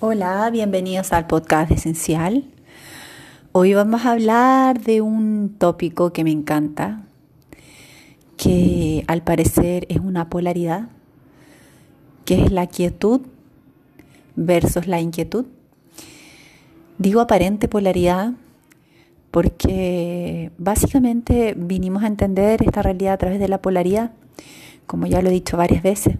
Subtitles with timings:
[0.00, 2.44] Hola, bienvenidos al podcast Esencial.
[3.50, 7.02] Hoy vamos a hablar de un tópico que me encanta,
[8.36, 10.90] que al parecer es una polaridad,
[12.24, 13.22] que es la quietud
[14.36, 15.46] versus la inquietud.
[16.98, 18.34] Digo aparente polaridad
[19.32, 24.12] porque básicamente vinimos a entender esta realidad a través de la polaridad,
[24.86, 26.18] como ya lo he dicho varias veces.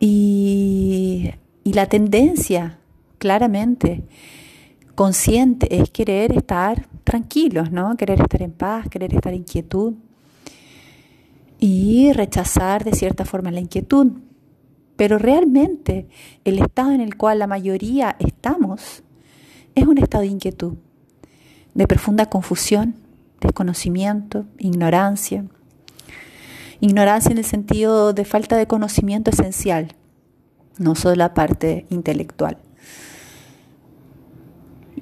[0.00, 1.30] Y
[1.64, 2.78] y la tendencia,
[3.18, 4.04] claramente,
[4.94, 7.96] consciente, es querer estar tranquilos, ¿no?
[7.96, 9.94] Querer estar en paz, querer estar en quietud
[11.58, 14.12] y rechazar de cierta forma la inquietud.
[14.96, 16.08] Pero realmente
[16.44, 19.02] el estado en el cual la mayoría estamos
[19.74, 20.74] es un estado de inquietud,
[21.74, 22.96] de profunda confusión,
[23.40, 25.44] desconocimiento, ignorancia.
[26.80, 29.94] Ignorancia en el sentido de falta de conocimiento esencial
[30.78, 32.58] no solo la parte intelectual.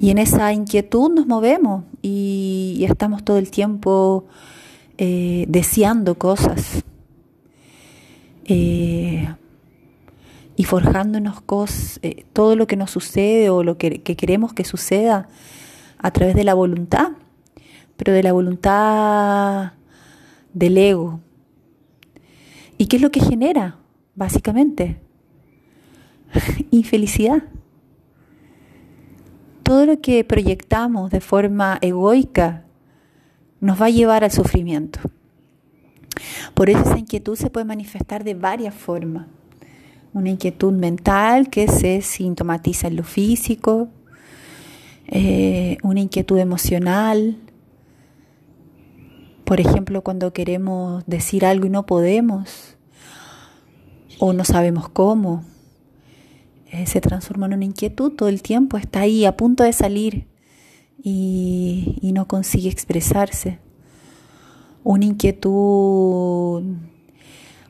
[0.01, 4.25] Y en esa inquietud nos movemos y, estamos todo el tiempo
[4.97, 6.83] eh, deseando cosas
[8.45, 9.27] eh,
[10.55, 14.65] y forjándonos cosas, eh, todo lo que nos sucede o lo que, que queremos que
[14.65, 15.27] suceda
[15.99, 17.11] a través de la voluntad,
[17.95, 19.73] pero de la voluntad
[20.53, 21.19] del ego.
[22.79, 23.77] ¿Y qué es lo que genera,
[24.15, 24.99] básicamente?
[26.71, 27.43] infelicidad.
[29.63, 32.65] Todo lo que proyectamos de forma egoica
[33.59, 34.99] nos va a llevar al sufrimiento.
[36.53, 39.27] Por eso esa inquietud se puede manifestar de varias formas.
[40.13, 43.87] Una inquietud mental que se sintomatiza en lo físico,
[45.07, 47.37] eh, una inquietud emocional,
[49.45, 52.77] por ejemplo, cuando queremos decir algo y no podemos,
[54.19, 55.43] o no sabemos cómo,
[56.71, 60.25] eh, se transforma en una inquietud todo el tiempo, está ahí a punto de salir
[61.03, 63.59] y, y no consigue expresarse.
[64.85, 66.63] Una inquietud,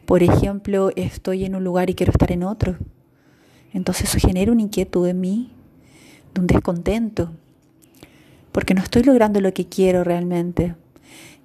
[0.05, 2.77] por ejemplo, estoy en un lugar y quiero estar en otro.
[3.73, 5.51] Entonces eso genera una inquietud en mí,
[6.35, 7.31] de un descontento,
[8.51, 10.75] porque no estoy logrando lo que quiero realmente.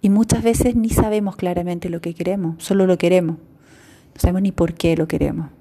[0.03, 3.39] Y muchas veces ni sabemos claramente lo que queremos, solo lo queremos.
[3.39, 5.56] No sabemos ni por qué lo queremos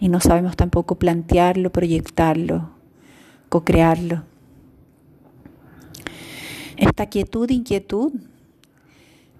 [0.00, 2.70] y no sabemos tampoco plantearlo, proyectarlo,
[3.48, 4.22] co-crearlo.
[6.76, 8.12] Esta quietud, inquietud,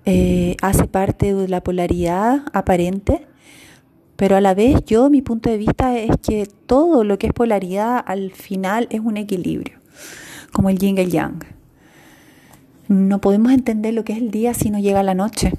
[0.06, 3.26] eh, hace parte de la polaridad aparente,
[4.16, 7.32] pero a la vez yo, mi punto de vista es que todo lo que es
[7.32, 9.78] polaridad al final es un equilibrio,
[10.52, 11.44] como el yin y el yang.
[12.86, 15.54] No podemos entender lo que es el día si no llega la noche,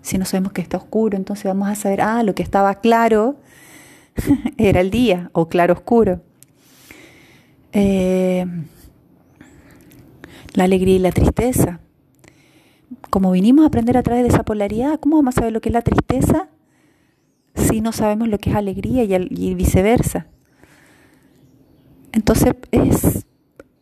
[0.00, 3.36] si no sabemos que está oscuro, entonces vamos a saber, ah, lo que estaba claro
[4.58, 6.22] era el día o claro oscuro.
[7.72, 8.46] Eh,
[10.54, 11.80] la alegría y la tristeza.
[13.10, 15.68] Como vinimos a aprender a través de esa polaridad, ¿cómo vamos a saber lo que
[15.68, 16.48] es la tristeza
[17.54, 20.28] si no sabemos lo que es alegría y, viceversa?
[22.12, 23.26] Entonces, es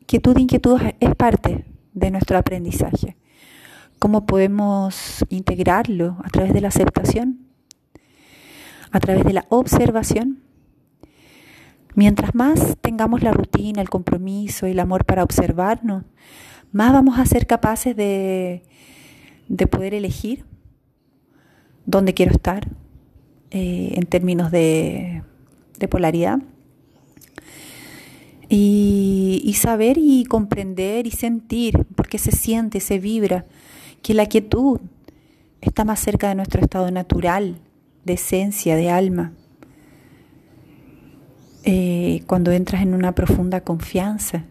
[0.07, 3.17] quietud e inquietud es parte de nuestro aprendizaje.
[3.99, 7.52] ¿Cómo podemos integrarlo a través de la aceptación?
[8.93, 10.39] A través de la observación.
[11.95, 16.05] Mientras más tengamos la rutina, el compromiso y el amor para observarnos,
[16.71, 18.63] más vamos a ser capaces de,
[19.49, 20.45] de poder elegir
[21.85, 22.69] dónde quiero estar
[23.51, 25.23] eh, en términos de,
[25.79, 26.39] de polaridad.
[28.49, 33.47] Y, y, saber y comprender y sentir, porque se siente, se vibra,
[34.03, 34.79] que la quietud
[35.63, 37.57] está más cerca de nuestro estado natural,
[38.05, 39.33] de esencia, de alma.
[41.65, 44.45] Eh, cuando entras en una profunda confianza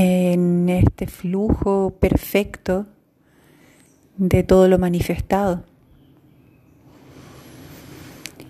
[0.00, 2.86] en este flujo perfecto
[4.16, 5.64] de todo lo manifestado.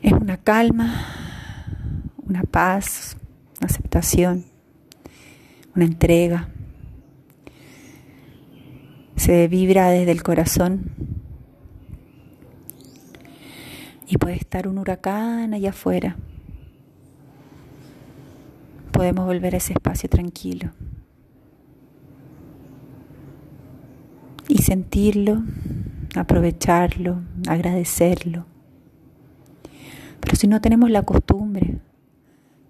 [0.03, 1.07] Es una calma,
[2.19, 3.17] una paz,
[3.61, 4.45] una aceptación,
[5.75, 6.51] una entrega.
[9.17, 10.91] Se vibra desde el corazón
[14.09, 16.17] y puede estar un huracán allá afuera.
[18.93, 20.71] Podemos volver a ese espacio tranquilo
[24.49, 25.43] y sentirlo,
[26.17, 28.47] aprovecharlo, agradecerlo.
[30.21, 31.79] Pero si no tenemos la costumbre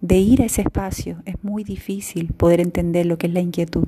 [0.00, 3.87] de ir a ese espacio, es muy difícil poder entender lo que es la inquietud.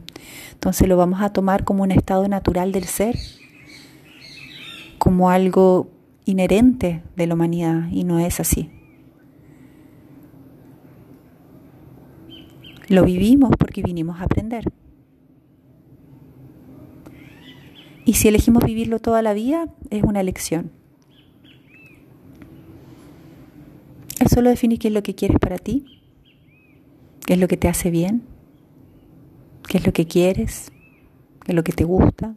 [0.53, 3.17] Entonces lo vamos a tomar como un estado natural del ser,
[4.99, 5.91] como algo
[6.31, 8.71] inherente de la humanidad y no es así.
[12.89, 14.65] Lo vivimos porque vinimos a aprender.
[18.05, 20.73] Y si elegimos vivirlo toda la vida, es una elección.
[24.19, 26.03] Es solo definir qué es lo que quieres para ti,
[27.25, 28.23] qué es lo que te hace bien,
[29.69, 30.73] qué es lo que quieres,
[31.45, 32.35] qué es lo que te gusta.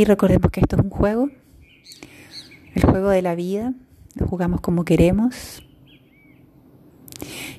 [0.00, 1.28] Y recordemos que esto es un juego,
[2.74, 3.74] el juego de la vida,
[4.18, 5.62] jugamos como queremos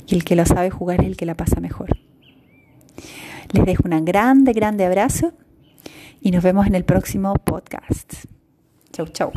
[0.07, 1.89] y el que lo sabe jugar es el que la pasa mejor.
[3.51, 5.33] Les dejo un grande, grande abrazo
[6.19, 8.11] y nos vemos en el próximo podcast.
[8.91, 9.31] Chau, chau.